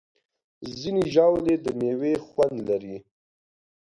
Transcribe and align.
ځینې 0.79 1.03
ژاولې 1.13 1.55
د 1.63 1.67
میوې 1.79 2.13
خوند 2.25 2.55
لري. 2.69 2.97